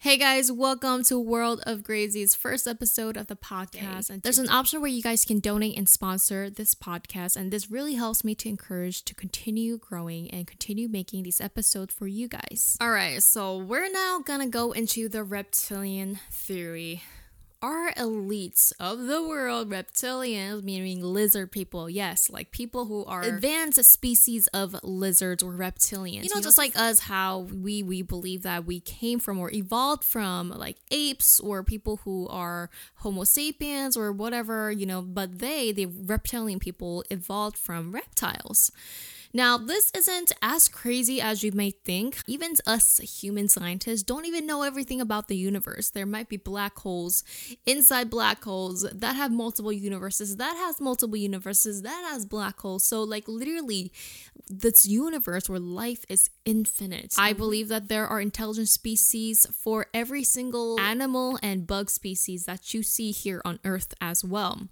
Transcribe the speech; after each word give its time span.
Hey 0.00 0.16
guys, 0.16 0.52
welcome 0.52 1.02
to 1.06 1.18
World 1.18 1.60
is 1.66 1.82
Grazy's 1.82 2.32
first 2.32 2.68
episode 2.68 3.16
of 3.16 3.26
the 3.26 3.34
podcast. 3.34 4.10
And 4.10 4.22
there's 4.22 4.38
an 4.38 4.48
option 4.48 4.80
where 4.80 4.88
you 4.88 5.02
guys 5.02 5.24
can 5.24 5.40
donate 5.40 5.76
and 5.76 5.88
sponsor 5.88 6.48
this 6.48 6.72
podcast, 6.72 7.36
and 7.36 7.50
this 7.50 7.68
really 7.68 7.94
helps 7.94 8.22
me 8.22 8.36
to 8.36 8.48
encourage 8.48 9.04
to 9.06 9.14
continue 9.16 9.76
growing 9.76 10.30
and 10.30 10.46
continue 10.46 10.88
making 10.88 11.24
these 11.24 11.40
episodes 11.40 11.92
for 11.92 12.06
you 12.06 12.28
guys. 12.28 12.76
All 12.80 12.92
right, 12.92 13.20
so 13.20 13.58
we're 13.58 13.90
now 13.90 14.20
gonna 14.24 14.46
go 14.46 14.70
into 14.70 15.08
the 15.08 15.24
reptilian 15.24 16.20
theory 16.30 17.02
are 17.60 17.92
elites 17.92 18.72
of 18.78 19.06
the 19.06 19.22
world 19.22 19.68
reptilians, 19.68 20.62
meaning 20.62 21.02
lizard 21.02 21.50
people. 21.50 21.90
Yes, 21.90 22.30
like 22.30 22.50
people 22.50 22.84
who 22.86 23.04
are 23.04 23.22
advanced 23.22 23.82
species 23.84 24.46
of 24.48 24.76
lizards 24.82 25.42
or 25.42 25.52
reptilians. 25.52 26.24
You 26.24 26.34
know, 26.34 26.40
just 26.40 26.58
like 26.58 26.76
us, 26.76 27.00
how 27.00 27.40
we 27.40 27.82
we 27.82 28.02
believe 28.02 28.42
that 28.42 28.64
we 28.64 28.80
came 28.80 29.18
from 29.18 29.38
or 29.38 29.50
evolved 29.52 30.04
from 30.04 30.50
like 30.50 30.76
apes 30.90 31.40
or 31.40 31.62
people 31.64 32.00
who 32.04 32.28
are 32.28 32.70
Homo 32.96 33.24
sapiens 33.24 33.96
or 33.96 34.12
whatever. 34.12 34.70
You 34.70 34.86
know, 34.86 35.02
but 35.02 35.38
they, 35.38 35.72
the 35.72 35.86
reptilian 35.86 36.58
people, 36.60 37.04
evolved 37.10 37.56
from 37.56 37.92
reptiles. 37.92 38.70
Now, 39.32 39.58
this 39.58 39.90
isn't 39.96 40.32
as 40.42 40.68
crazy 40.68 41.20
as 41.20 41.42
you 41.42 41.52
may 41.52 41.70
think. 41.70 42.18
Even 42.26 42.54
us 42.66 42.98
human 42.98 43.48
scientists 43.48 44.02
don't 44.02 44.26
even 44.26 44.46
know 44.46 44.62
everything 44.62 45.00
about 45.00 45.28
the 45.28 45.36
universe. 45.36 45.90
There 45.90 46.06
might 46.06 46.28
be 46.28 46.36
black 46.36 46.78
holes 46.78 47.24
inside 47.66 48.10
black 48.10 48.42
holes 48.42 48.86
that 48.92 49.16
have 49.16 49.30
multiple 49.30 49.72
universes, 49.72 50.36
that 50.36 50.56
has 50.56 50.80
multiple 50.80 51.16
universes, 51.16 51.82
that 51.82 52.08
has 52.10 52.26
black 52.26 52.58
holes. 52.60 52.84
So, 52.84 53.02
like, 53.02 53.28
literally, 53.28 53.92
this 54.48 54.86
universe 54.86 55.48
where 55.48 55.58
life 55.58 56.04
is 56.08 56.30
infinite. 56.44 57.14
I 57.18 57.30
mm-hmm. 57.30 57.38
believe 57.38 57.68
that 57.68 57.88
there 57.88 58.06
are 58.06 58.20
intelligent 58.20 58.68
species 58.68 59.46
for 59.52 59.86
every 59.92 60.24
single 60.24 60.80
animal 60.80 61.38
and 61.42 61.66
bug 61.66 61.90
species 61.90 62.44
that 62.44 62.72
you 62.72 62.82
see 62.82 63.10
here 63.10 63.42
on 63.44 63.58
Earth 63.64 63.94
as 64.00 64.24
well. 64.24 64.68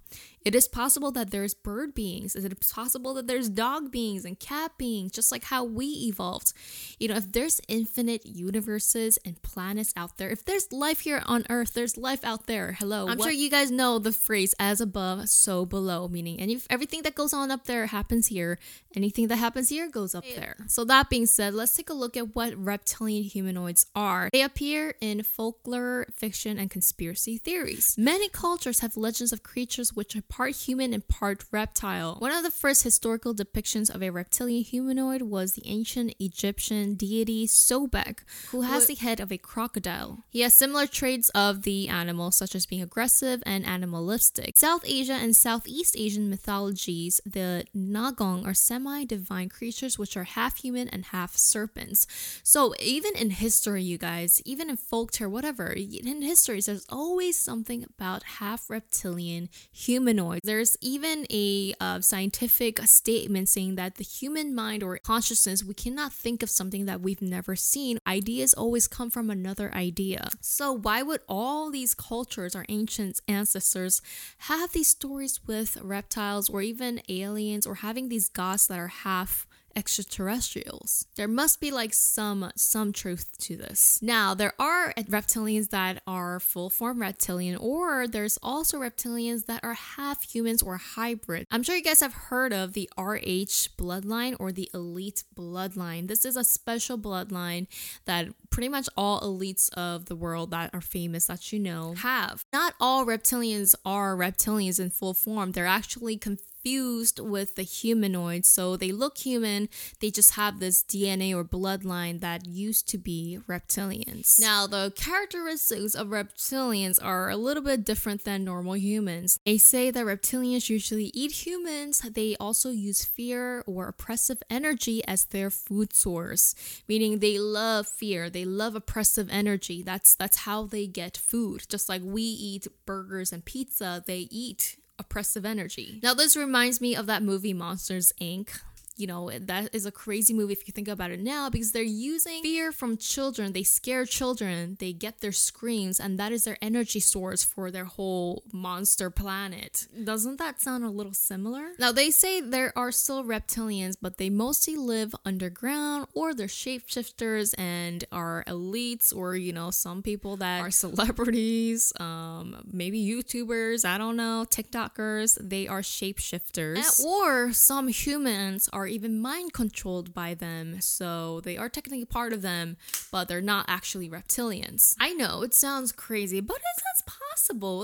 It 0.47 0.55
is 0.55 0.69
possible 0.69 1.11
that 1.11 1.33
there's 1.33 1.55
bird 1.55 1.92
beings. 1.92 2.36
Is 2.36 2.44
it 2.44 2.61
possible 2.61 3.14
that 3.14 3.27
there's 3.27 3.48
dog 3.48 3.91
beings 3.91 4.25
and 4.25 4.39
cat 4.39 4.78
beings, 4.78 5.11
just 5.11 5.33
like 5.33 5.42
how 5.42 5.64
we 5.64 5.86
evolved? 5.86 6.52
You 7.00 7.08
know, 7.08 7.16
if 7.16 7.33
there's 7.33 7.61
infinite 7.66 8.25
universes 8.25 9.19
and 9.24 9.42
planets 9.42 9.92
out 9.97 10.19
there, 10.19 10.30
if 10.30 10.44
there's 10.44 10.72
life 10.72 11.00
here 11.00 11.20
on 11.27 11.47
Earth, 11.50 11.74
there's 11.74 11.97
life 11.97 12.24
out 12.24 12.47
there. 12.47 12.77
Hello. 12.78 13.08
I'm 13.08 13.19
what? 13.19 13.24
sure 13.24 13.33
you 13.33 13.50
guys 13.50 13.72
know 13.72 13.98
the 13.98 14.12
phrase 14.12 14.55
as 14.61 14.80
above, 14.80 15.28
so 15.28 15.67
below, 15.67 16.06
meaning 16.06 16.39
any, 16.39 16.61
everything 16.70 17.02
that 17.02 17.17
goes 17.17 17.33
on 17.33 17.50
up 17.50 17.64
there 17.64 17.86
happens 17.86 18.28
here. 18.28 18.61
Anything 18.94 19.27
that 19.27 19.36
happens 19.36 19.70
here 19.70 19.91
goes 19.91 20.14
up 20.14 20.24
there. 20.36 20.56
So, 20.69 20.84
that 20.84 21.11
being 21.11 21.27
said, 21.27 21.55
let's 21.55 21.77
take 21.77 21.91
a 21.91 21.92
look 21.92 22.17
at 22.17 22.36
what 22.36 22.55
reptilian 22.56 23.24
humanoids 23.24 23.86
are. 23.97 24.30
They 24.33 24.42
appear 24.42 24.94
in 25.00 25.24
folklore, 25.24 26.06
fiction, 26.14 26.56
and 26.56 26.70
conspiracy 26.70 27.36
theories. 27.36 27.97
Many 27.98 28.28
cultures 28.28 28.80
have 28.80 28.97
legends 28.97 29.33
of 29.33 29.42
creatures 29.42 29.92
which 29.92 30.17
are 30.17 30.22
part 30.37 30.55
human 30.55 30.92
and 30.92 31.09
part 31.09 31.47
reptile. 31.51 32.17
One 32.19 32.31
of 32.31 32.42
the 32.42 32.51
first 32.51 32.83
historical 32.83 33.34
depictions 33.34 33.92
of 33.92 34.03
a 34.03 34.11
reptilian 34.11 34.65
humanoid 34.65 35.23
was 35.23 35.55
the 35.55 35.62
ancient 35.65 36.15
Egyptian 36.20 36.95
deity 36.95 37.47
Sobek, 37.47 38.19
who 38.51 38.61
has 38.61 38.83
what? 38.83 38.89
the 38.89 38.95
head 38.97 39.19
of 39.19 39.33
a 39.33 39.39
crocodile. 39.39 40.25
He 40.29 40.42
has 40.42 40.53
similar 40.53 40.87
traits 40.87 41.31
of 41.31 41.62
the 41.62 41.89
animal, 41.89 42.33
such 42.33 42.55
as 42.55 42.67
being 42.67 42.83
aggressive 42.83 43.42
and 43.47 43.64
animalistic. 43.64 44.59
South 44.59 44.84
Asia 44.84 45.14
and 45.14 45.34
Southeast 45.34 45.97
Asian 45.97 46.29
mythologies, 46.29 47.19
the 47.25 47.64
Nagong 47.75 48.47
are 48.47 48.53
semi 48.53 49.07
divine 49.07 49.48
creatures 49.48 49.98
which 49.98 50.19
are 50.19 50.25
half 50.25 50.59
human 50.59 50.87
and 50.91 51.07
half 51.07 51.34
serpents. 51.39 52.07
So, 52.42 52.75
even 52.79 53.17
in 53.17 53.31
history, 53.31 53.83
you 53.83 53.97
guys, 53.97 54.42
even 54.45 54.69
in 54.69 54.77
folklore, 54.77 55.31
whatever, 55.31 55.69
in 55.73 56.20
histories, 56.20 56.67
there's 56.67 56.84
always 56.91 57.42
something 57.42 57.87
about 57.89 58.23
half 58.39 58.69
reptilian 58.69 59.48
humanoid 59.73 60.26
humanoid. 60.27 60.41
There's 60.45 60.77
even 60.81 61.27
a 61.31 61.75
uh, 61.81 62.01
scientific 62.01 62.79
statement 62.87 63.48
saying 63.48 63.77
that 63.77 63.97
the 63.97 64.05
human 64.05 64.55
mind 64.55 64.83
or 64.83 64.98
consciousness, 64.98 65.64
we 65.64 65.75
cannot 65.75 66.13
think 66.13 66.42
of 66.42 66.51
something 66.51 66.87
that 66.87 67.01
we've 67.01 67.23
never 67.23 67.57
seen. 67.57 67.98
Ideas 68.07 68.55
always 68.55 68.87
come 68.87 69.11
from 69.11 69.31
another 69.31 69.73
idea. 69.75 70.29
So, 70.41 70.73
why 70.73 71.03
would 71.03 71.20
all 71.29 71.70
these 71.70 71.95
cultures, 71.95 72.55
our 72.55 72.67
ancient 72.69 73.20
ancestors, 73.29 74.03
have 74.39 74.73
these 74.73 74.89
stories 74.89 75.41
with 75.47 75.77
reptiles 75.83 76.48
or 76.48 76.63
even 76.63 77.01
aliens 77.08 77.67
or 77.67 77.77
having 77.77 78.08
these 78.08 78.29
gods 78.29 78.67
that 78.69 78.79
are 78.79 78.89
half 78.89 79.47
extraterrestrials. 79.77 81.07
There 81.17 81.29
must 81.29 81.61
be 81.61 81.70
like 81.70 81.92
some 81.92 82.51
some 82.57 82.92
truth 82.92 83.37
to 83.41 83.57
this. 83.57 84.01
Now, 84.03 84.35
there 84.35 84.55
are 84.59 84.92
reptilians 84.95 85.70
that 85.70 86.03
are 86.07 86.41
full 86.41 86.70
form 86.70 87.01
reptilian 87.01 87.57
or 87.57 88.09
there's 88.09 88.39
also 88.42 88.81
reptilians 88.81 89.47
that 89.47 89.63
are 89.63 89.75
half 89.75 90.23
humans 90.23 90.63
or 90.63 90.79
hybrid. 90.79 91.47
I'm 91.51 91.63
sure 91.63 91.77
you 91.77 91.83
guys 91.83 92.01
have 92.01 92.14
heard 92.14 92.53
of 92.53 92.73
the 92.73 92.89
RH 92.98 93.77
bloodline 93.79 94.37
or 94.41 94.51
the 94.51 94.70
elite 94.73 95.25
bloodline. 95.35 96.08
This 96.08 96.25
is 96.25 96.37
a 96.37 96.45
special 96.45 96.98
bloodline 96.98 97.67
that 98.07 98.29
pretty 98.51 98.69
much 98.69 98.89
all 98.97 99.20
elites 99.20 99.70
of 99.75 100.07
the 100.07 100.17
world 100.17 100.51
that 100.51 100.70
are 100.73 100.81
famous 100.81 101.27
that 101.27 101.53
you 101.53 101.58
know 101.58 101.95
have. 101.95 102.45
Not 102.53 102.75
all 102.81 103.05
reptilians 103.05 103.75
are 103.85 104.17
reptilians 104.17 104.81
in 104.81 104.91
full 104.91 105.13
form. 105.13 105.53
They're 105.53 105.67
actually 105.67 106.17
confused 106.17 106.55
fused 106.66 107.20
with 107.20 107.54
the 107.54 107.62
humanoid. 107.62 108.44
So 108.44 108.77
they 108.77 108.90
look 108.90 109.18
human, 109.18 109.68
they 110.00 110.10
just 110.10 110.32
have 110.34 110.58
this 110.58 110.82
DNA 110.82 111.32
or 111.32 111.44
bloodline 111.44 112.18
that 112.22 112.44
used 112.44 112.88
to 112.88 112.98
be 112.98 113.38
reptilians. 113.48 114.40
Now, 114.40 114.66
the 114.66 114.92
characteristics 114.96 115.94
of 115.94 116.08
reptilians 116.08 116.98
are 117.00 117.30
a 117.30 117.36
little 117.36 117.62
bit 117.62 117.84
different 117.84 118.24
than 118.24 118.42
normal 118.42 118.77
humans. 118.77 119.38
They 119.46 119.58
say 119.58 119.92
that 119.92 120.04
reptilians 120.04 120.68
usually 120.68 121.12
eat 121.14 121.46
humans, 121.46 122.00
they 122.00 122.34
also 122.40 122.70
use 122.70 123.04
fear 123.04 123.62
or 123.64 123.86
oppressive 123.86 124.42
energy 124.50 125.06
as 125.06 125.27
their 125.27 125.50
food 125.50 125.94
source, 125.94 126.56
meaning 126.88 127.20
they 127.20 127.38
love 127.38 127.86
fear, 127.86 128.28
they 128.28 128.44
love 128.44 128.75
oppressive 128.75 129.28
energy. 129.31 129.84
That's 129.84 130.16
that's 130.16 130.38
how 130.38 130.64
they 130.64 130.88
get 130.88 131.16
food. 131.16 131.62
Just 131.69 131.88
like 131.88 132.02
we 132.04 132.22
eat 132.22 132.66
burgers 132.87 133.32
and 133.32 133.44
pizza, 133.44 134.02
they 134.04 134.26
eat 134.32 134.78
oppressive 134.99 135.44
energy. 135.44 136.00
Now, 136.02 136.14
this 136.14 136.37
reminds 136.37 136.81
me 136.81 136.94
of 136.96 137.06
that 137.06 137.23
movie 137.23 137.52
Monsters 137.52 138.12
Inc 138.20 138.61
you 138.96 139.06
know, 139.06 139.31
that 139.31 139.75
is 139.75 139.87
a 139.87 139.93
crazy 139.93 140.32
movie 140.32 140.52
if 140.52 140.67
you 140.67 140.73
think 140.73 140.88
about 140.88 141.11
it 141.11 141.20
now 141.20 141.50
because 141.50 141.73
they're 141.73 141.82
using 141.82 142.43
fear 142.43 142.73
from 142.73 142.96
children. 142.96 143.52
They 143.52 143.62
scare 143.62 144.05
children, 144.05 144.76
they 144.81 144.93
get 144.93 145.20
their 145.20 145.32
screams, 145.32 146.00
and 146.00 146.19
that 146.19 146.32
is 146.32 146.44
their 146.44 146.58
energy 146.62 147.00
source 147.00 147.44
for 147.44 147.70
their 147.70 147.84
whole 147.84 148.43
monster 148.52 149.11
planet. 149.11 149.87
Doesn't 150.02 150.38
that 150.38 150.61
sound 150.61 150.84
a 150.84 150.90
little 150.90 151.12
similar? 151.14 151.70
Now, 151.79 151.93
they 151.93 152.11
say 152.11 152.40
there 152.40 152.73
are 152.76 152.90
still 152.90 153.25
reptilians, 153.25 153.96
but 154.00 154.19
they 154.19 154.31
mostly 154.31 154.76
live 154.76 155.14
underground 155.25 156.06
or 156.14 156.34
they're 156.34 156.46
shapeshifters 156.46 157.55
and 157.58 158.05
are 158.12 158.44
elites 158.46 159.14
or, 159.14 159.37
you 159.37 159.52
know, 159.52 159.70
some 159.70 160.02
people 160.02 160.37
that 160.38 160.61
are 160.62 160.70
celebrities, 160.70 161.93
um, 162.00 162.56
maybe 162.70 163.05
YouTubers, 163.05 163.84
I 163.84 163.99
don't 163.99 164.17
know, 164.17 164.46
TikTokers. 164.49 165.38
They 165.40 165.69
are 165.69 165.82
shapeshifters. 165.82 166.76
And, 166.76 167.06
or 167.06 167.52
some 167.52 167.88
humans 167.88 168.69
are 168.73 168.86
are 168.87 168.88
even 168.88 169.20
mind 169.20 169.52
controlled 169.52 170.14
by 170.14 170.32
them, 170.32 170.81
so 170.81 171.41
they 171.41 171.56
are 171.56 171.69
technically 171.69 172.05
part 172.05 172.32
of 172.32 172.43
them, 172.43 172.76
but 173.11 173.26
they're 173.26 173.41
not 173.41 173.67
actually 173.69 174.08
reptilians. 174.08 174.94
I 175.00 175.12
know 175.12 175.43
it 175.43 175.55
sounds 175.55 175.91
crazy, 175.91 176.41
but 176.41 176.56
it's, 176.56 176.85
it's 176.93 177.02
possible. 177.02 177.25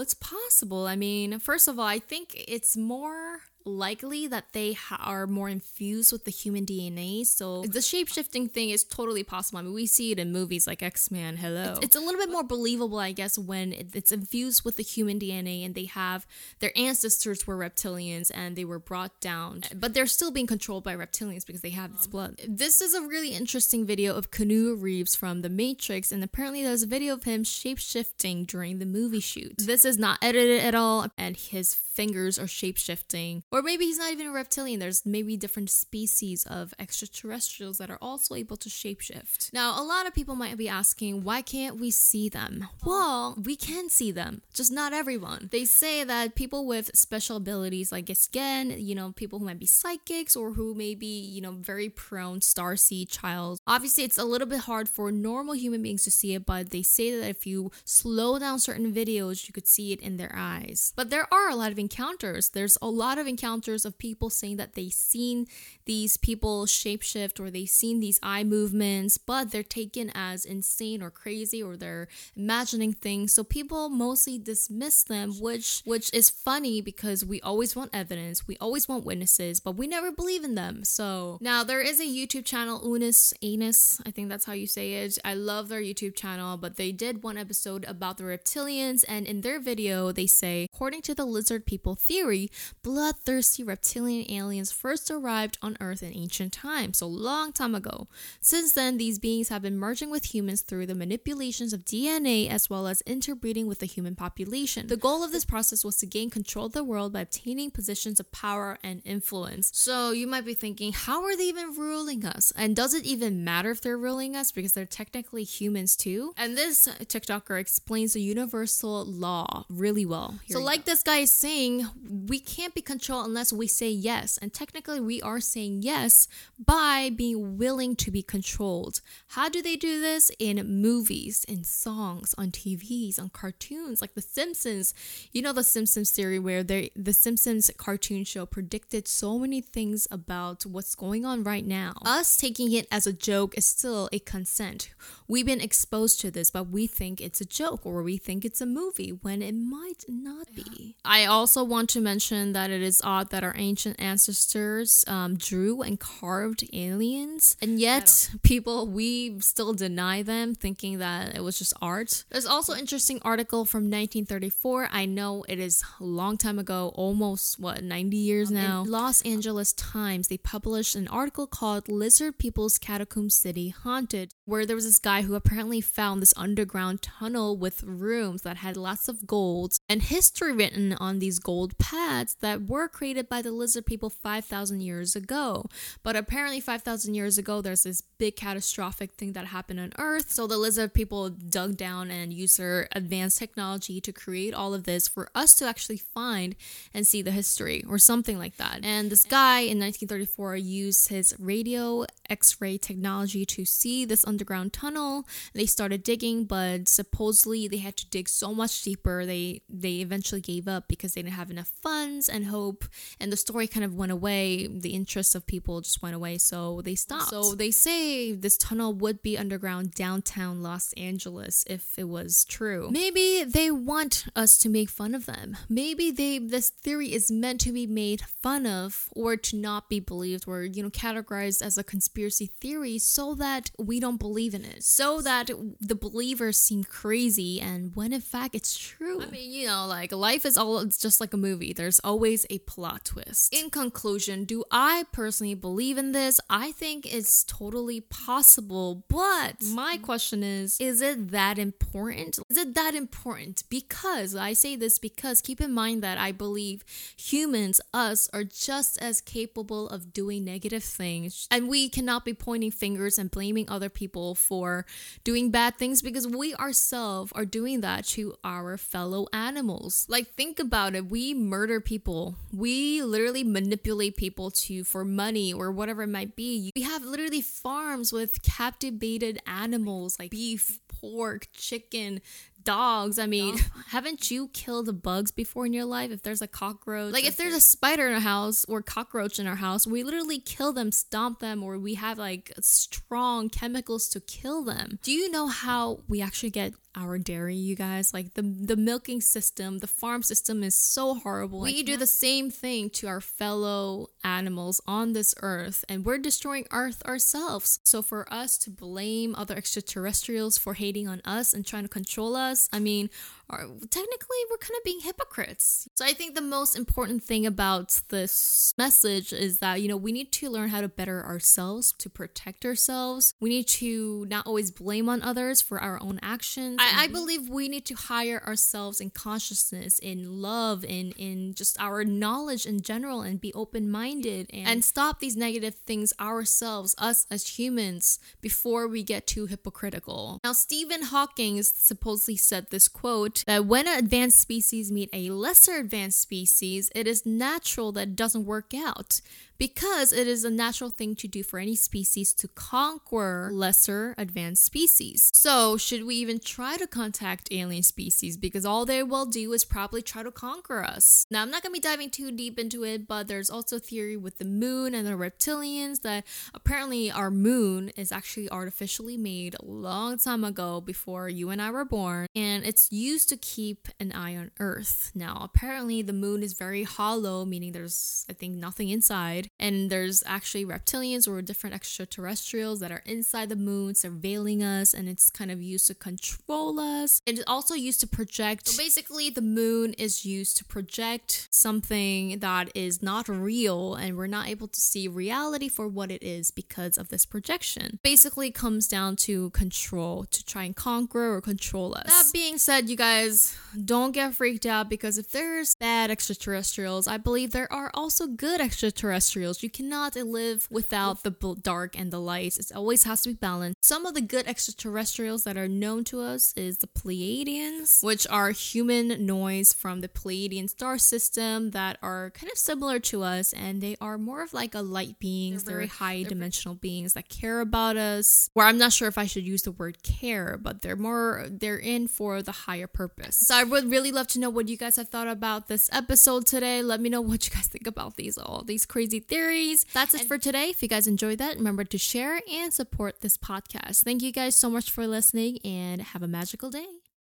It's 0.01 0.15
possible. 0.15 0.87
I 0.87 0.97
mean, 0.97 1.39
first 1.39 1.69
of 1.69 1.79
all, 1.79 1.87
I 1.87 1.99
think 1.99 2.45
it's 2.49 2.77
more 2.77 3.41
likely 3.65 4.27
that 4.27 4.53
they 4.53 4.73
ha- 4.73 5.01
are 5.05 5.27
more 5.27 5.49
infused 5.49 6.13
with 6.13 6.25
the 6.25 6.31
human 6.31 6.67
DNA. 6.67 7.27
So 7.27 7.63
the 7.63 7.81
shape 7.81 8.09
shifting 8.09 8.49
thing 8.49 8.71
is 8.71 8.85
totally 8.85 9.23
possible. 9.23 9.59
I 9.59 9.63
mean, 9.63 9.75
we 9.75 9.87
see 9.87 10.13
it 10.13 10.19
in 10.19 10.33
movies 10.33 10.67
like 10.67 10.83
X 10.83 11.11
Men. 11.11 11.37
Hello. 11.37 11.75
It's, 11.77 11.87
it's, 11.87 11.97
a 11.97 12.01
little 12.01 12.21
bit 12.21 12.31
more 12.31 12.43
believable, 12.43 12.99
I 12.99 13.13
guess, 13.13 13.39
when 13.39 13.73
it's 13.73 14.13
infused 14.13 14.65
with 14.65 14.77
the 14.77 14.83
human 14.83 15.19
DNA 15.19 15.65
and 15.65 15.75
they 15.75 15.85
have 15.87 16.27
their 16.61 16.73
ancestors 16.77 17.47
were 17.47 17.57
reptilians 17.57 18.31
and 18.35 18.57
they 18.57 18.65
were 18.65 18.79
brought 18.79 19.21
down, 19.21 19.63
but 19.75 19.95
they're 19.95 20.07
still 20.07 20.31
being 20.31 20.47
controlled 20.47 20.85
by 20.85 20.97
reptilians 20.97 21.47
because 21.47 21.63
they 21.63 21.71
have 21.71 21.93
this 21.93 22.07
um, 22.07 22.11
blood. 22.11 22.41
This 22.49 22.81
is 22.81 22.95
a 22.95 23.03
really 23.03 23.31
interesting 23.31 23.87
video 23.87 24.15
of 24.15 24.31
Keanu 24.31 24.81
Reeves 24.81 25.15
from 25.15 25.43
The 25.43 25.49
Matrix, 25.49 26.13
and 26.13 26.25
apparently 26.25 26.63
there's 26.63 26.83
a 26.83 26.87
video 26.87 27.15
of 27.15 27.25
him 27.25 27.45
shape 27.45 27.79
shifting 27.79 28.45
during 28.45 28.79
the 28.79 28.87
movie 28.87 29.21
shoot. 29.21 29.42
This 29.59 29.85
is 29.85 29.99
not 29.99 30.19
edited 30.23 30.61
at 30.61 30.75
all, 30.75 31.07
and 31.17 31.37
his 31.37 31.75
fingers 31.93 32.39
are 32.39 32.47
shape 32.47 32.79
shifting. 32.79 33.43
Or 33.53 33.63
maybe 33.63 33.85
he's 33.85 33.99
not 33.99 34.13
even 34.13 34.27
a 34.27 34.33
reptilian. 34.33 34.81
There's 34.81 35.05
maybe 35.05 35.37
different 35.37 35.71
species 35.71 36.47
of 36.47 36.73
extraterrestrials 36.79 37.79
that 37.79 37.91
are 37.91 37.99
also 38.01 38.35
able 38.35 38.57
to 38.59 38.69
shapeshift. 38.69 39.53
Now, 39.53 39.81
a 39.81 39.85
lot 39.85 40.07
of 40.07 40.15
people 40.15 40.35
might 40.35 40.57
be 40.57 40.69
asking, 40.69 41.23
why 41.23 41.43
can't 41.43 41.79
we 41.79 41.91
see 41.91 42.29
them? 42.29 42.69
Well, 42.85 43.37
we 43.43 43.57
can 43.57 43.89
see 43.89 44.11
them, 44.11 44.43
just 44.55 44.73
not 44.73 44.93
everyone. 44.93 45.49
They 45.53 45.65
say 45.65 46.05
that 46.05 46.35
people 46.35 46.67
with 46.67 46.91
special 46.95 47.37
abilities, 47.37 47.93
like 47.93 48.09
again, 48.09 48.75
you 48.79 48.95
know, 48.95 49.13
people 49.13 49.39
who 49.39 49.45
might 49.45 49.59
be 49.59 49.67
psychics 49.67 50.35
or 50.35 50.53
who 50.53 50.75
may 50.75 50.95
be, 50.95 51.21
you 51.21 51.41
know, 51.41 51.53
very 51.53 51.89
prone 51.89 52.41
star 52.41 52.77
seed 52.77 53.09
child. 53.09 53.61
Obviously, 53.67 54.05
it's 54.05 54.19
a 54.19 54.25
little 54.25 54.49
bit 54.49 54.61
hard 54.61 54.89
for 54.89 55.13
normal 55.13 55.55
human 55.55 55.83
beings 55.83 56.05
to 56.05 56.11
see 56.11 56.35
it, 56.35 56.47
but 56.47 56.71
they 56.71 56.83
say 56.83 57.19
that 57.19 57.29
if 57.29 57.47
you 57.47 57.71
slow 57.85 58.39
down 58.39 58.59
certain 58.59 58.93
videos, 58.93 59.32
you 59.33 59.53
could 59.53 59.67
see 59.67 59.93
it 59.93 60.01
in 60.01 60.17
their 60.17 60.33
eyes. 60.35 60.93
But 60.97 61.11
there 61.11 61.27
are 61.33 61.49
a 61.49 61.57
lot 61.57 61.73
of 61.73 61.79
encounters. 61.79 62.51
There's 62.51 62.79
a 62.81 62.89
lot 62.89 63.19
of 63.19 63.27
encounters 63.27 63.85
of 63.85 63.99
people 63.99 64.31
saying 64.31 64.57
that 64.57 64.75
they've 64.75 64.93
seen 64.93 65.47
these 65.85 66.17
people 66.17 66.67
shapeshift 66.67 67.41
or 67.41 67.51
they've 67.51 67.69
seen 67.69 68.01
these 68.01 68.21
eye 68.23 68.45
movements, 68.45 69.19
but 69.19 69.51
they're 69.51 69.63
taken 69.63 70.11
as 70.15 70.45
insane 70.45 71.03
or 71.03 71.11
crazy 71.11 71.63
or 71.63 71.77
they're 71.77 72.09
imagining 72.37 72.93
things. 72.93 73.33
So 73.33 73.45
people 73.45 73.89
mostly 73.89 74.39
dismiss 74.39 75.03
them, 75.03 75.33
which 75.41 75.83
which 75.85 76.13
is 76.13 76.31
funny 76.31 76.81
because 76.81 77.25
we 77.25 77.41
always 77.41 77.75
want 77.75 77.91
evidence, 77.93 78.47
we 78.47 78.57
always 78.59 78.89
want 78.89 79.05
witnesses, 79.05 79.61
but 79.61 79.77
we 79.77 79.87
never 79.87 80.13
believe 80.13 80.45
in 80.45 80.55
them. 80.55 80.85
So 80.85 81.39
now 81.41 81.65
there 81.65 81.81
is 81.81 82.01
a 82.01 82.05
YouTube 82.05 82.45
channel, 82.45 82.81
Unus 82.85 83.33
Annus, 83.43 84.01
I 84.07 84.11
think 84.11 84.29
that's 84.29 84.45
how 84.45 84.53
you 84.53 84.67
say 84.67 84.93
it. 84.95 85.19
I 85.25 85.35
love 85.35 85.69
their 85.69 85.81
YouTube 85.81 86.15
channel, 86.15 86.57
but 86.57 86.77
they 86.77 86.93
did 86.93 87.23
one 87.23 87.37
episode 87.37 87.85
about 87.85 88.19
the 88.19 88.25
reptilians, 88.25 89.05
and 89.09 89.22
in 89.27 89.41
their 89.41 89.61
video, 89.61 90.13
they 90.13 90.27
say, 90.27 90.69
according 90.73 91.03
to 91.03 91.15
the 91.15 91.25
lizard 91.25 91.67
people 91.67 91.95
theory, 91.95 92.51
bloodthirsty 92.83 93.63
reptilian 93.63 94.31
aliens 94.31 94.73
first 94.73 95.11
arrived 95.11 95.59
on 95.63 95.77
Earth 95.81 96.03
in 96.03 96.17
ancient 96.17 96.53
times, 96.53 96.99
so 96.99 97.07
long 97.07 97.53
time 97.53 97.75
ago. 97.75 98.09
Since 98.41 98.73
then, 98.73 98.97
these 98.97 99.19
beings 99.19 99.49
have 99.49 99.63
been 99.63 99.79
merging 99.79 100.11
with 100.11 100.35
humans 100.35 100.63
through 100.63 100.87
the 100.87 100.95
manipulations 100.95 101.73
of 101.73 101.85
DNA 101.85 102.49
as 102.49 102.69
well 102.69 102.87
as 102.87 103.03
interbreeding 103.03 103.67
with 103.67 103.79
the 103.79 103.87
human 103.87 104.15
population. 104.15 104.87
The 104.87 104.97
goal 104.97 105.23
of 105.23 105.33
this 105.33 105.45
process 105.45 105.85
was 105.85 105.97
to 105.97 106.07
gain 106.07 106.31
control 106.31 106.67
of 106.67 106.73
the 106.73 106.85
world 106.85 107.13
by 107.13 107.21
obtaining 107.21 107.71
positions 107.71 108.21
of 108.21 108.31
power 108.33 108.79
and 108.83 109.03
influence. 109.05 109.71
So 109.75 110.11
you 110.11 110.27
might 110.27 110.45
be 110.45 110.55
thinking, 110.55 110.93
how 110.93 111.25
are 111.25 111.37
they 111.37 111.45
even 111.45 111.75
ruling 111.77 112.25
us? 112.25 112.53
And 112.57 112.77
does 112.77 112.95
it 112.95 113.05
even 113.05 113.45
matter 113.45 113.71
if 113.71 113.81
they're 113.81 113.99
ruling 113.99 114.37
us 114.37 114.53
because 114.53 114.73
they're 114.73 114.87
technically 114.87 115.45
humans 115.45 115.97
too? 115.97 116.33
And 116.37 116.57
this 116.57 116.89
TikToker 116.89 117.59
explains 117.59 118.13
the 118.13 118.21
universal 118.21 119.05
law 119.13 119.65
really 119.69 120.07
well. 120.07 120.39
Here 120.45 120.57
so, 120.57 120.63
like 120.63 120.85
go. 120.85 120.93
this 120.93 121.03
guy 121.03 121.19
is 121.19 121.31
saying, 121.31 121.87
we 122.29 122.39
can't 122.39 122.75
be 122.75 122.83
controlled 122.83 123.27
unless 123.27 123.53
we 123.53 123.67
say 123.67 123.91
yes. 123.91 124.39
And 124.39 124.53
technically, 124.53 125.01
we 125.01 125.21
are 125.23 125.41
saying 125.41 125.83
yes 125.83 126.29
by 126.59 127.11
being 127.15 127.59
willing 127.59 127.97
to 127.97 128.11
be 128.11 128.23
controlled. 128.23 129.01
How 129.29 129.49
do 129.49 129.63
they 129.63 129.77
do 129.77 130.01
this? 130.01 130.31
In 130.39 130.81
movies, 130.81 131.45
in 131.45 131.65
songs, 131.65 132.35
on 132.39 132.51
TVs, 132.51 133.19
on 133.19 133.31
cartoons, 133.31 134.01
like 134.01 134.15
The 134.15 134.23
Simpsons. 134.23 134.95
You 135.33 135.43
know, 135.43 135.53
The 135.53 135.65
Simpsons 135.65 136.11
theory 136.11 136.39
where 136.39 136.63
they, 136.63 136.91
The 136.97 137.13
Simpsons 137.13 137.71
cartoon 137.77 138.25
show 138.25 138.47
predicted 138.47 139.09
so 139.09 139.39
many 139.39 139.61
things 139.61 140.09
about 140.11 140.65
what's 140.65 140.95
going 140.95 141.25
on 141.25 141.45
right 141.45 141.67
now. 141.67 141.95
Us 142.05 142.37
taking 142.37 142.73
it 142.73 142.87
as 142.91 143.07
a 143.07 143.13
joke 143.13 143.57
is 143.57 143.67
still 143.67 144.09
a 144.13 144.19
consent. 144.19 144.91
We've 145.29 145.47
been 145.47 145.61
exposed 145.61 146.21
to 146.21 146.31
this, 146.31 146.51
but 146.51 146.69
we 146.69 146.87
think 146.87 147.21
it's 147.21 147.41
a 147.41 147.45
joke 147.45 147.85
or 147.85 148.03
we 148.03 148.17
think 148.17 148.45
it's 148.45 148.61
a 148.61 148.67
movie 148.67 148.92
when 148.99 149.43
it 149.43 149.55
might 149.55 150.05
not 150.09 150.49
be. 150.55 150.97
I 151.05 151.25
also 151.25 151.65
want 151.65 151.89
to 151.91 152.01
mention 152.01 152.53
that 152.53 152.71
it 152.71 152.83
is 152.83 153.01
odd 153.05 153.31
that 153.31 153.43
our 153.43 153.55
ancient 153.57 154.01
ancestors 154.01 155.05
um, 155.07 155.37
drew 155.37 155.83
and 155.83 155.99
carved 155.99 156.65
aliens, 156.73 157.57
and 157.61 157.81
yet 157.81 158.31
people 158.43 158.87
we 158.87 159.41
still 159.41 159.73
deny 159.73 160.23
them, 160.23 160.55
thinking 160.55 160.99
that 160.99 161.35
it 161.35 161.43
was 161.43 161.59
just 161.59 161.73
art. 161.81 162.25
There's 162.31 162.47
also 162.47 162.75
interesting 162.75 163.21
article 163.23 163.65
from 163.65 163.85
1934. 163.85 164.89
I 164.93 165.07
know 165.07 165.45
it 165.49 165.59
is 165.59 165.83
a 166.01 166.05
long 166.05 166.37
time 166.37 166.59
ago, 166.59 166.93
almost 166.95 167.59
what 167.59 167.83
90 167.83 168.17
years 168.17 168.49
um, 168.49 168.55
now. 168.55 168.85
Los 168.87 169.23
Angeles 169.23 169.73
Times, 169.73 170.29
they 170.29 170.39
published 170.39 170.95
an 170.95 171.09
article 171.09 171.47
called 171.47 171.89
"Lizard 171.89 172.39
People's 172.39 172.79
Catacomb 172.79 173.31
City 173.31 173.71
Haunted," 173.71 174.33
where 174.45 174.67
there 174.67 174.77
was 174.77 174.85
this 174.85 174.99
guy 174.99 175.23
who 175.23 175.35
apparently 175.35 175.81
found 175.81 176.21
this 176.21 176.35
underground 176.37 177.03
tunnel 177.03 177.57
with 177.57 177.83
rooms 177.83 178.43
that 178.43 178.59
had 178.59 178.77
lots 178.83 179.09
of 179.09 179.27
gold 179.27 179.79
and 179.89 180.03
history 180.03 180.53
written 180.53 180.93
on 180.95 181.19
these 181.19 181.39
gold 181.39 181.79
pads 181.79 182.37
that 182.41 182.67
were 182.67 182.89
created 182.89 183.29
by 183.29 183.43
the 183.43 183.53
lizard 183.53 183.87
people 183.87 184.11
5,000 184.11 184.81
years 184.81 185.17
ago. 185.17 185.65
But 186.03 186.17
apparently, 186.17 186.61
5,000 186.61 187.15
years 187.15 187.39
ago, 187.39 187.61
there's 187.61 187.85
this 187.85 188.03
big 188.19 188.37
catastrophic 188.37 189.13
thing 189.13 189.33
that 189.33 189.47
happened 189.47 189.81
on 189.81 189.93
Earth. 189.99 190.31
So 190.31 190.47
the 190.47 190.57
lizard 190.57 190.95
people 190.95 191.31
dug 191.31 191.77
down 191.77 192.11
and 192.11 192.33
used 192.33 192.59
their 192.59 192.89
advanced 192.93 193.39
technology 193.39 194.01
to 194.01 194.13
create 194.13 194.55
all 194.55 194.75
of 194.75 194.85
this 194.85 195.09
for 195.09 195.31
us 195.35 195.55
to 195.57 195.67
actually 195.67 195.99
find 195.99 196.55
and 196.95 197.07
see 197.07 197.23
the 197.23 197.31
history 197.31 197.85
or 197.89 197.99
something 197.99 198.39
like 198.39 198.57
that. 198.57 198.81
And 198.83 199.11
this 199.11 199.25
guy 199.25 199.61
in 199.61 199.79
1934 199.79 200.57
used 200.57 201.09
his 201.09 201.35
radio 201.39 202.05
X 202.29 202.61
ray 202.61 202.79
technology 202.79 203.45
to 203.45 203.65
see 203.65 204.05
this 204.05 204.25
underground 204.25 204.73
tunnel. 204.73 205.25
They 205.53 205.67
started 205.67 206.03
digging, 206.03 206.45
but 206.45 206.89
supposedly 206.89 207.69
they 207.69 207.79
had 207.79 207.97
to 207.99 208.07
dig 208.09 208.29
so 208.29 208.55
much 208.55 208.72
deeper. 208.81 209.27
They 209.27 209.63
they 209.69 209.97
eventually 209.97 210.41
gave 210.41 210.69
up 210.69 210.89
because 210.89 211.15
they 211.15 211.23
didn't 211.23 211.35
have 211.35 211.51
enough 211.51 211.73
funds 211.83 212.29
and 212.29 212.47
hope, 212.47 212.85
and 213.21 213.33
the 213.33 213.37
story 213.37 213.67
kind 213.67 213.85
of 213.85 213.95
went 213.95 214.13
away. 214.13 214.67
The 214.67 214.91
interest 214.91 215.35
of 215.35 215.47
people 215.47 215.81
just 215.81 216.03
went 216.03 216.15
away, 216.15 216.39
so 216.39 216.81
they 216.83 216.95
stopped. 216.95 217.31
So 217.31 217.55
they 217.55 217.71
say 217.71 218.33
this 218.33 218.57
tunnel 218.57 218.95
would 218.95 219.23
be 219.23 219.37
underground 219.37 219.95
downtown 219.95 220.63
Los 220.63 220.93
Angeles 220.95 221.65
if 221.69 221.99
it 221.99 222.09
was 222.09 222.45
true. 222.45 222.89
Maybe 222.91 223.45
they 223.45 223.71
want 223.71 224.27
us 224.37 224.59
to 224.59 224.69
make 224.69 224.89
fun 224.89 225.15
of 225.15 225.27
them. 225.27 225.57
Maybe 225.69 226.11
they 226.11 226.39
this 226.39 226.71
theory 226.71 227.13
is 227.13 227.31
meant 227.31 227.61
to 227.63 227.73
be 227.73 227.87
made 227.87 228.23
fun 228.23 228.67
of 228.67 229.09
or 229.13 229.37
to 229.37 229.57
not 229.57 229.89
be 229.89 230.01
believed 230.01 230.45
or 230.47 230.63
you 230.63 230.83
know 230.83 230.91
categorized 230.91 231.63
as 231.63 231.79
a 231.79 231.85
conspiracy 231.85 232.47
theory 232.61 232.99
so 232.99 233.35
that 233.35 233.71
we 233.79 234.01
don't 234.01 234.19
believe 234.19 234.55
in 234.55 234.65
it. 234.65 234.83
So 234.85 235.21
that 235.23 235.51
the 235.81 235.95
believers 235.95 236.59
seem 236.59 236.85
crazy 236.85 237.61
and 237.61 237.95
when 237.95 238.13
in 238.13 238.21
fact 238.21 238.55
it's 238.55 238.62
true. 238.63 239.23
I 239.23 239.27
mean, 239.27 239.51
you 239.51 239.67
know, 239.67 239.87
like 239.87 240.13
life 240.13 240.45
is 240.45 240.57
all 240.57 240.79
it's 240.79 240.99
just 240.99 241.21
like 241.21 241.33
a 241.33 241.37
movie. 241.37 241.73
There's 241.73 242.01
always 242.01 242.47
a 242.51 242.59
plot 242.61 243.05
twist. 243.05 243.55
In 243.55 243.71
conclusion, 243.71 244.45
do 244.45 244.65
I 244.71 245.05
personally 245.13 245.55
believe 245.55 245.99
in 245.99 246.13
this? 246.13 246.41
I 246.51 246.73
think 246.73 247.13
it's 247.13 247.45
totally 247.45 248.01
possible, 248.01 249.05
but 249.09 249.63
my 249.63 249.99
question 249.99 250.43
is, 250.43 250.77
is 250.81 251.01
it 251.01 251.31
that 251.31 251.59
important? 251.59 252.39
Is 252.51 252.57
it 252.57 252.75
that 252.75 252.95
important? 252.95 253.65
Because 253.69 254.35
I 254.35 254.53
say 254.53 254.77
this 254.77 254.99
because 254.99 255.41
keep 255.41 255.61
in 255.61 255.73
mind 255.73 256.03
that 256.03 256.19
I 256.19 256.33
believe 256.33 256.85
humans, 257.17 257.81
us, 257.95 258.29
are 258.33 258.45
just 258.45 259.01
as 259.01 259.21
capable 259.21 259.89
of 259.89 260.13
doing 260.13 260.45
negative 260.45 260.85
things. 260.85 261.49
And 261.51 261.69
we 261.69 261.89
cannot 261.89 262.25
be 262.25 262.35
pointing 262.35 262.71
fingers 262.71 263.19
and 263.19 263.31
blaming 263.31 263.69
other 263.69 263.89
people 263.89 264.35
for 264.35 264.85
doing 265.25 265.51
bad 265.51 265.77
things 265.77 266.03
because 266.03 266.27
we 266.29 266.55
ourselves 266.55 267.33
are 267.33 267.45
doing 267.45 267.81
that 267.81 268.05
to 268.05 268.35
our 268.45 268.52
fellow 268.77 269.27
animals. 269.33 270.07
Like 270.09 270.35
think 270.35 270.59
about 270.59 270.95
it, 270.95 271.07
we 271.07 271.35
murder 271.35 271.81
people. 271.81 272.37
We 272.53 273.03
literally 273.03 273.45
manipulate 273.45 274.17
people 274.17 274.51
to 274.51 274.85
for 274.85 275.05
money 275.05 275.53
or 275.53 275.71
whatever 275.73 276.03
it 276.03 276.09
might 276.09 276.37
be. 276.37 276.71
We 276.77 276.83
have 276.83 277.05
literally 277.05 277.41
farms 277.41 278.13
with 278.13 278.43
captivated 278.43 279.41
animals 279.47 280.19
like 280.19 280.31
beef, 280.31 280.81
pork, 280.89 281.49
chicken, 281.53 282.21
dogs. 282.65 283.19
I 283.19 283.27
mean, 283.27 283.59
haven't 283.89 284.31
you 284.31 284.49
killed 284.49 285.03
bugs 285.03 285.31
before 285.31 285.67
in 285.67 285.73
your 285.73 285.85
life? 285.85 286.11
If 286.11 286.23
there's 286.23 286.43
a 286.43 286.47
cockroach, 286.47 287.13
like 287.13 287.25
if 287.25 287.37
there's 287.37 287.55
a 287.55 287.61
spider 287.61 288.09
in 288.09 288.15
our 288.15 288.21
house 288.21 288.65
or 288.67 288.83
cockroach 288.83 289.39
in 289.39 289.47
our 289.47 289.57
house, 289.57 289.87
we 289.87 290.03
literally 290.03 290.39
kill 290.39 290.73
them, 290.73 290.93
stomp 290.93 291.41
them, 291.41 291.63
or 291.63 291.79
we 291.79 291.95
have 291.95 292.19
like 292.19 292.53
strong 292.61 293.49
chemicals 293.49 294.09
to 294.11 294.21
kill 294.21 294.65
them. 294.65 294.99
Do 295.03 295.13
you 295.13 295.31
know 295.31 295.49
how 295.49 296.01
we 296.09 296.21
actually 296.21 296.51
get 296.51 296.75
our 296.95 297.19
dairy, 297.19 297.57
you 297.57 297.75
guys. 297.75 298.13
Like 298.13 298.35
the 298.35 298.43
the 298.43 298.77
milking 298.77 299.21
system, 299.21 299.79
the 299.79 299.87
farm 299.87 300.23
system 300.23 300.63
is 300.63 300.75
so 300.75 301.15
horrible. 301.15 301.61
We 301.61 301.77
like, 301.77 301.87
do 301.87 301.97
the 301.97 302.07
same 302.07 302.51
thing 302.51 302.91
to 302.91 303.07
our 303.07 303.21
fellow 303.21 304.09
animals 304.25 304.81
on 304.87 305.13
this 305.13 305.35
earth, 305.43 305.85
and 305.89 306.05
we're 306.05 306.19
destroying 306.19 306.67
Earth 306.71 307.03
ourselves. 307.05 307.81
So 307.85 308.03
for 308.03 308.31
us 308.33 308.59
to 308.59 308.71
blame 308.71 309.35
other 309.35 309.57
extraterrestrials 309.57 310.59
for 310.59 310.75
hating 310.75 311.09
on 311.09 311.23
us 311.25 311.55
and 311.55 311.67
trying 311.67 311.85
to 311.85 311.89
control 311.89 312.37
us 312.37 312.52
us. 312.53 312.69
I 312.73 312.79
mean, 312.79 313.11
are, 313.51 313.67
technically 313.91 314.37
we're 314.51 314.57
kind 314.59 314.77
of 314.77 314.85
being 314.85 315.01
hypocrites. 315.01 315.89
So 315.95 316.05
I 316.05 316.13
think 316.13 316.35
the 316.35 316.41
most 316.41 316.77
important 316.77 317.23
thing 317.23 317.47
about 317.47 318.01
this 318.09 318.73
message 318.79 319.33
is 319.33 319.59
that, 319.59 319.81
you 319.81 319.89
know, 319.89 319.97
we 319.97 320.13
need 320.13 320.33
to 320.33 320.51
learn 320.51 320.69
how 320.69 320.81
to 320.81 320.89
better 320.89 321.25
ourselves, 321.25 321.93
to 321.99 322.11
protect 322.11 322.65
ourselves. 322.65 323.35
We 323.41 323.51
need 323.51 323.69
to 323.69 324.27
not 324.29 324.47
always 324.47 324.71
blame 324.71 325.09
on 325.09 325.23
others 325.23 325.61
for 325.61 325.81
our 325.81 326.01
own 326.03 326.19
actions. 326.23 326.79
I, 326.81 327.05
I 327.05 327.07
believe 327.09 327.49
we 327.49 327.69
need 327.69 327.87
to 327.87 327.95
hire 327.95 328.43
ourselves 328.47 329.01
in 329.01 329.11
consciousness, 329.11 329.99
in 329.99 330.41
love, 330.41 330.85
in 330.85 331.13
in 331.13 331.55
just 331.55 331.77
our 331.81 332.05
knowledge 332.05 332.67
in 332.67 332.81
general 332.81 333.23
and 333.23 333.41
be 333.41 333.53
open-minded 333.55 334.49
and, 334.53 334.67
and 334.69 334.85
stop 334.85 335.21
these 335.21 335.37
negative 335.37 335.75
things 335.75 336.13
ourselves, 336.21 336.95
us 336.99 337.27
as 337.31 337.59
humans, 337.59 338.19
before 338.41 338.89
we 338.89 339.03
get 339.03 339.27
too 339.27 339.47
hypocritical. 339.47 340.39
Now 340.43 340.53
Stephen 340.53 341.03
Hawking 341.03 341.63
supposedly 341.63 342.37
said 342.37 342.67
this 342.71 342.89
quote 342.89 343.32
that 343.47 343.67
when 343.67 343.87
an 343.87 343.99
advanced 343.99 344.41
species 344.41 344.93
meet 344.93 345.11
a 345.13 345.31
lesser 345.31 345.77
advanced 345.77 346.21
species, 346.21 346.91
it 346.95 347.07
is 347.07 347.27
natural 347.27 347.93
that 347.93 348.09
it 348.09 348.17
doesn't 348.17 348.45
work 348.45 348.73
out 348.75 349.21
because 349.63 350.13
it 350.13 350.27
is 350.27 350.45
a 350.45 350.51
natural 350.51 350.91
thing 350.91 351.15
to 351.15 351.29
do 351.29 351.45
for 351.45 351.61
any 351.61 351.77
species 351.77 352.35
to 352.35 352.49
conquer 352.49 353.49
lesser 353.53 354.13
advanced 354.19 354.65
species. 354.65 355.31
So, 355.33 355.77
should 355.77 356.05
we 356.05 356.17
even 356.17 356.41
try 356.41 356.77
to 356.79 356.89
contact 356.89 357.47
alien 357.53 357.85
species? 357.85 358.37
Because 358.37 358.67
all 358.67 358.85
they 358.85 359.05
will 359.05 359.25
do 359.25 359.53
is 359.53 359.65
probably 359.65 360.03
try 360.03 360.25
to 360.25 360.33
conquer 360.33 360.83
us. 360.83 361.25
Now, 361.31 361.43
I'm 361.43 361.51
not 361.53 361.63
to 361.63 361.71
be 361.71 361.79
diving 361.79 362.11
too 362.11 362.33
deep 362.33 362.59
into 362.59 362.83
it, 362.83 363.07
but 363.07 363.29
there's 363.29 363.51
also 363.51 363.79
theory 363.79 364.17
with 364.17 364.39
the 364.39 364.45
moon 364.45 364.97
and 364.97 365.07
the 365.07 365.13
reptilians 365.13 366.01
that 366.01 366.25
apparently 366.53 367.09
our 367.13 367.31
moon 367.31 367.91
is 367.97 368.11
actually 368.11 368.51
artificially 368.51 369.17
made 369.17 369.55
a 369.55 369.65
long 369.65 370.19
time 370.19 370.43
ago 370.43 370.81
before 370.81 371.29
you 371.29 371.51
and 371.51 371.63
I 371.63 371.71
were 371.71 371.85
born, 371.85 372.27
and 372.35 372.67
it's 372.67 372.91
used 372.91 373.29
to 373.29 373.37
keep 373.37 373.87
an 374.01 374.11
eye 374.11 374.35
on 374.35 374.51
Earth. 374.59 375.13
Now, 375.15 375.39
apparently, 375.41 376.03
the 376.03 376.13
moon 376.13 376.43
is 376.43 376.55
very 376.55 376.83
hollow, 376.83 377.45
meaning 377.45 377.71
there's, 377.71 378.27
I 378.29 378.33
think, 378.33 378.57
nothing 378.57 378.89
inside 378.89 379.51
and 379.59 379.91
there's 379.91 380.23
actually 380.27 380.65
reptilians 380.65 381.29
or 381.29 381.41
different 381.43 381.75
extraterrestrials 381.75 382.81
that 382.81 382.91
are 382.91 383.03
inside 383.07 383.49
the 383.49 383.57
moon 383.57 383.95
surveilling 383.95 384.63
us 384.63 384.93
and 384.93 385.09
it's 385.09 385.31
kind 385.31 385.51
of 385.51 385.63
used 385.63 385.87
to 385.87 385.95
control 385.95 386.81
us. 386.81 387.21
It's 387.27 387.43
also 387.47 387.75
used 387.75 388.01
to 388.01 388.07
project 388.07 388.69
so 388.69 388.77
basically 388.77 389.31
the 389.31 389.43
moon 389.43 389.95
is 389.95 390.25
used 390.25 390.57
to 390.59 390.65
project 390.65 391.49
something 391.51 392.39
that 392.41 392.71
is 392.75 393.03
not 393.03 393.29
real 393.29 393.95
and 393.95 394.17
we're 394.17 394.27
not 394.27 394.49
able 394.49 394.69
to 394.69 394.81
see 394.81 395.09
reality 395.09 395.69
for 395.69 395.87
what 395.87 396.11
it 396.11 396.23
is 396.23 396.51
because 396.51 396.99
of 396.99 397.09
this 397.09 397.25
projection. 397.25 397.99
Basically 398.03 398.51
comes 398.51 398.89
down 398.89 399.17
to 399.17 399.51
control 399.51 400.25
to 400.25 400.45
try 400.45 400.65
and 400.65 400.75
conquer 400.75 401.35
or 401.35 401.41
control 401.41 401.95
us. 401.95 402.07
That 402.07 402.33
being 402.33 402.59
said 402.59 402.89
you 402.89 402.97
guys 402.97 403.57
don't 403.85 404.13
get 404.13 404.35
freaked 404.35 404.67
out 404.67 404.89
because 404.89 405.19
if 405.19 405.31
there's 405.31 405.75
bad 405.77 406.11
extraterrestrials 406.11 407.07
i 407.07 407.17
believe 407.17 407.53
there 407.53 407.73
are 407.73 407.91
also 407.95 408.27
good 408.27 408.61
extraterrestrials 408.61 409.42
You 409.43 409.71
cannot 409.71 410.17
live 410.17 410.69
without 410.71 411.23
the 411.23 411.31
dark 411.63 411.99
and 411.99 412.11
the 412.11 412.21
light. 412.21 412.57
It 412.59 412.73
always 412.75 413.05
has 413.05 413.23
to 413.23 413.31
be 413.31 413.35
balanced. 413.35 413.85
Some 413.85 414.07
of 414.07 414.15
the 414.15 414.21
good 414.21 414.47
extraterrestrials 414.47 415.45
that 415.45 415.57
are 415.57 415.69
known 415.69 416.05
to 416.05 416.21
us 416.21 416.55
is 416.57 416.79
the 416.79 416.87
Pleiadians, 416.87 418.03
which 418.03 418.27
are 418.29 418.51
humanoids 418.51 419.73
from 419.73 420.01
the 420.01 420.09
Pleiadian 420.09 420.71
star 420.71 420.99
system 420.99 421.73
that 421.73 421.99
are 422.03 422.31
kind 422.31 422.51
of 422.51 422.59
similar 422.59 422.99
to 423.01 423.23
us, 423.23 423.53
and 423.53 423.81
they 423.81 423.97
are 424.01 424.17
more 424.19 424.43
of 424.43 424.55
like 424.55 424.75
a 424.75 424.81
light 424.81 425.19
beings. 425.19 425.65
They're, 425.65 425.73
very 425.73 425.87
high 425.87 426.23
dimensional 426.23 426.75
beings 426.75 427.15
that 427.15 427.29
care 427.29 427.61
about 427.61 427.97
us. 427.97 428.51
Where 428.53 428.67
I'm 428.67 428.79
not 428.79 428.93
sure 428.93 429.09
if 429.09 429.19
I 429.19 429.27
should 429.27 429.45
use 429.45 429.63
the 429.63 429.73
word 429.73 430.03
care, 430.03 430.59
but 430.61 430.83
they're 430.83 430.97
more 430.97 431.47
they're 431.51 431.79
in 431.79 432.09
for 432.09 432.43
the 432.43 432.53
higher 432.53 432.87
purpose. 432.87 433.37
So 433.37 433.55
I 433.55 433.65
would 433.65 433.91
really 433.91 434.13
love 434.13 434.29
to 434.29 434.39
know 434.39 434.51
what 434.51 434.69
you 434.69 434.77
guys 434.77 434.97
have 434.97 435.09
thought 435.09 435.29
about 435.29 435.69
this 435.69 435.89
episode 435.93 436.47
today. 436.47 436.83
Let 436.83 437.01
me 437.01 437.09
know 437.09 437.21
what 437.21 437.47
you 437.47 437.53
guys 437.53 437.67
think 437.67 437.87
about 437.87 438.17
these 438.17 438.39
all 438.39 438.63
these 438.63 438.87
crazy 438.87 439.21
theories. 439.23 439.85
That's 439.93 440.15
it 440.15 440.27
for 440.27 440.39
today. 440.39 440.71
If 440.71 440.83
you 440.83 440.89
guys 440.89 441.07
enjoyed 441.07 441.39
that, 441.39 441.57
remember 441.57 441.85
to 441.85 441.99
share 441.99 442.41
and 442.51 442.73
support 442.73 443.21
this 443.21 443.37
podcast. 443.37 444.05
Thank 444.05 444.23
you 444.23 444.33
guys 444.33 444.57
so 444.57 444.71
much 444.71 444.91
for 444.91 445.07
listening 445.07 445.59
and 445.65 446.03
have 446.03 446.23
a 446.23 446.29
magical 446.29 446.71
day. 446.71 447.02